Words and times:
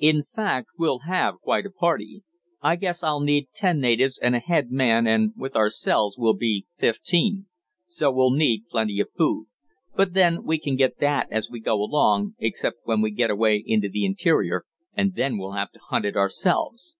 In 0.00 0.22
fact 0.22 0.68
we'll 0.78 1.04
have 1.08 1.40
quite 1.40 1.64
a 1.64 1.70
party. 1.70 2.22
I 2.60 2.76
guess 2.76 3.02
I'll 3.02 3.22
need 3.22 3.48
ten 3.54 3.80
natives, 3.80 4.18
and 4.18 4.36
a 4.36 4.38
head 4.38 4.70
man 4.70 5.06
and 5.06 5.32
with 5.38 5.56
ourselves 5.56 6.18
we'll 6.18 6.34
be 6.36 6.66
fifteen. 6.76 7.46
So 7.86 8.12
we'll 8.12 8.30
need 8.30 8.66
plenty 8.68 9.00
of 9.00 9.08
food. 9.16 9.46
But 9.96 10.12
then 10.12 10.44
we 10.44 10.58
can 10.60 10.76
get 10.76 10.98
that 11.00 11.28
as 11.30 11.48
we 11.50 11.60
go 11.60 11.76
along, 11.82 12.34
except 12.40 12.80
when 12.84 13.00
we 13.00 13.10
get 13.10 13.30
away 13.30 13.56
into 13.66 13.88
the 13.88 14.04
interior, 14.04 14.66
and 14.92 15.14
then 15.14 15.38
we'll 15.38 15.52
have 15.52 15.70
to 15.72 15.80
hunt 15.88 16.04
it 16.04 16.14
ourselves." 16.14 16.94